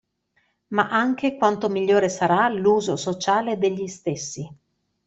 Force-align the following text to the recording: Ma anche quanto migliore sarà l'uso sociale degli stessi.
Ma 0.69 0.89
anche 0.89 1.37
quanto 1.37 1.69
migliore 1.69 2.09
sarà 2.09 2.49
l'uso 2.49 2.95
sociale 2.95 3.59
degli 3.59 3.85
stessi. 3.85 4.49